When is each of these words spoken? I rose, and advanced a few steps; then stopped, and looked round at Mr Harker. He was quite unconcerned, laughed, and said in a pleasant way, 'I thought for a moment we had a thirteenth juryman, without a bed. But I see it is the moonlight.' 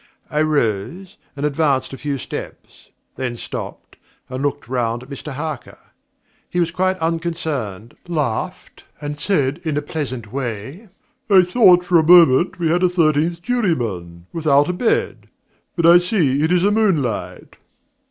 I 0.31 0.41
rose, 0.41 1.17
and 1.35 1.45
advanced 1.45 1.93
a 1.93 1.95
few 1.99 2.17
steps; 2.17 2.89
then 3.17 3.37
stopped, 3.37 3.97
and 4.31 4.41
looked 4.41 4.67
round 4.67 5.03
at 5.03 5.11
Mr 5.11 5.31
Harker. 5.33 5.77
He 6.49 6.59
was 6.59 6.71
quite 6.71 6.97
unconcerned, 6.97 7.95
laughed, 8.07 8.85
and 8.99 9.15
said 9.15 9.59
in 9.59 9.77
a 9.77 9.81
pleasant 9.83 10.33
way, 10.33 10.89
'I 11.29 11.43
thought 11.43 11.85
for 11.85 11.99
a 11.99 12.03
moment 12.03 12.57
we 12.57 12.69
had 12.69 12.81
a 12.81 12.89
thirteenth 12.89 13.43
juryman, 13.43 14.25
without 14.33 14.69
a 14.69 14.73
bed. 14.73 15.27
But 15.75 15.85
I 15.85 15.99
see 15.99 16.41
it 16.41 16.51
is 16.51 16.63
the 16.63 16.71
moonlight.' 16.71 17.57